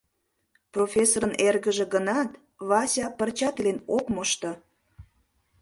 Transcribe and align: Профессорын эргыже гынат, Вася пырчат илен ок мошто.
Профессорын 0.73 1.33
эргыже 1.47 1.85
гынат, 1.93 2.29
Вася 2.69 3.07
пырчат 3.17 3.55
илен 3.59 3.79
ок 3.97 4.05
мошто. 4.15 4.51